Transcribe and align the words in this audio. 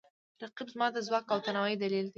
رقیب 0.43 0.67
زما 0.73 0.87
د 0.93 0.97
ځواک 1.07 1.25
او 1.33 1.39
توانایي 1.45 1.75
دلیل 1.83 2.05
دی 2.07 2.09